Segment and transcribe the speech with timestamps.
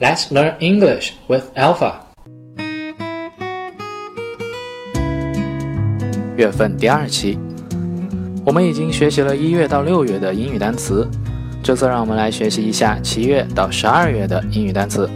[0.00, 1.92] Let's learn English with Alpha。
[6.38, 7.38] 月份第二期，
[8.46, 11.06] 我们已经学习了一月到六月的英语单词，
[11.62, 15.06] 这次让我们来学习一下七月到十二月的英语单词。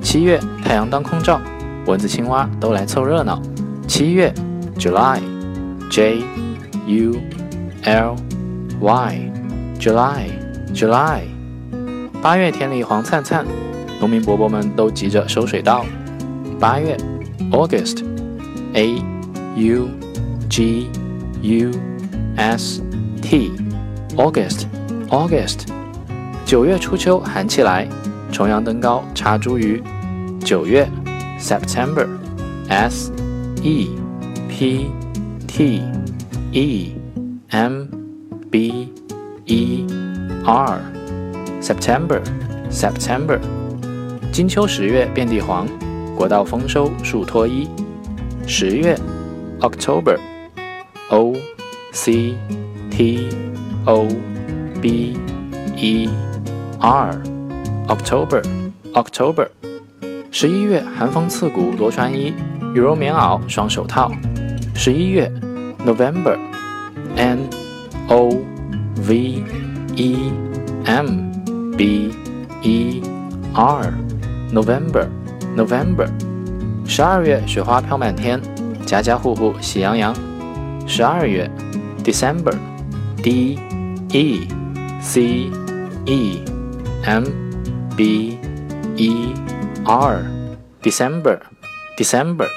[0.00, 1.40] 七月太阳当空照，
[1.86, 3.40] 蚊子青蛙都来凑热闹。
[3.86, 4.34] 七月
[4.80, 6.24] ，July，J
[6.88, 7.14] U
[7.84, 8.16] L
[8.80, 11.20] Y，July，July。
[12.20, 13.46] 八月田里黄灿灿。
[14.02, 15.86] 农民伯伯们都急着收水稻。
[16.58, 16.96] 八月
[17.52, 18.96] ，August，A
[19.54, 19.88] U
[20.50, 20.90] G
[21.40, 21.70] U
[22.34, 22.82] S
[23.22, 25.68] T，August，August。
[26.44, 27.86] 九月初秋寒气来，
[28.32, 29.80] 重阳登高插茱萸。
[30.40, 30.90] 九月
[31.38, 33.12] ，September，S
[33.62, 33.90] E
[34.48, 34.90] P
[35.46, 35.80] T
[36.50, 36.96] E
[37.50, 37.84] M
[38.50, 38.92] B
[39.46, 39.86] E
[40.44, 43.38] R，September，September。
[44.32, 45.68] 金秋十月遍地黄，
[46.16, 47.68] 国道丰收树脱衣。
[48.46, 48.98] 十月
[49.60, 51.34] ，October，O
[51.92, 52.34] C
[52.90, 53.28] T
[53.84, 54.08] O
[54.80, 55.18] B
[55.76, 56.08] E
[56.80, 59.48] R，October，October。
[60.30, 62.32] 十一月寒风刺骨多穿衣，
[62.74, 64.10] 羽绒棉袄双手套。
[64.74, 65.30] 十一月
[65.84, 67.40] ，November，N
[68.08, 68.30] O
[69.06, 69.44] V
[69.94, 70.32] E
[70.86, 71.30] M
[71.76, 72.08] B
[72.62, 73.02] E
[73.52, 73.92] R。
[74.52, 75.08] November,
[75.56, 76.08] November，
[76.86, 78.40] 十二月雪花飘满天，
[78.84, 80.14] 家家户户喜洋洋。
[80.86, 81.50] 十二月
[82.04, 82.54] ，December,
[83.22, 83.58] D
[84.10, 84.46] E
[85.00, 85.50] C
[86.04, 86.44] E
[87.04, 87.24] M
[87.96, 88.38] B
[88.96, 89.32] E
[89.84, 90.22] R,
[90.82, 91.38] December,
[91.96, 92.48] December。